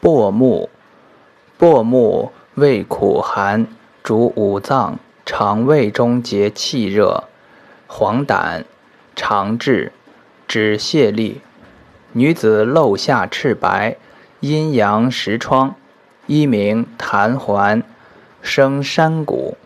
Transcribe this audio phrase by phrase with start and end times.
[0.00, 0.70] 薄木，
[1.58, 3.66] 薄木味苦寒，
[4.02, 7.24] 主五脏，肠胃中结气热。
[7.88, 8.64] 黄疸，
[9.16, 9.90] 肠滞，
[10.46, 11.38] 止泻痢。
[12.12, 13.96] 女子漏下赤白，
[14.40, 15.74] 阴阳实疮，
[16.26, 17.82] 一名痰环，
[18.40, 19.56] 生山谷。